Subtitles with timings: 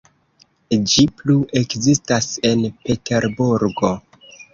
[0.93, 3.93] Ĝi plu ekzistas en Peterburgo.